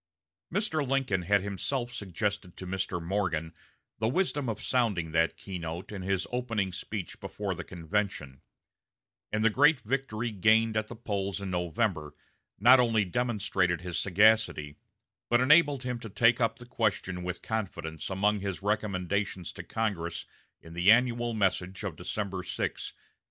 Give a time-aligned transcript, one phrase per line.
[0.51, 0.81] Mr.
[0.83, 2.99] Lincoln had himself suggested to Mr.
[2.99, 3.53] Morgan
[3.99, 8.41] the wisdom of sounding that key note in his opening speech before the convention;
[9.31, 12.15] and the great victory gained at the polls in November
[12.57, 14.75] not only demonstrated his sagacity,
[15.29, 20.25] but enabled him to take up the question with confidence among his recommendations to Congress
[20.63, 22.93] in the annual message of December 6, 1864.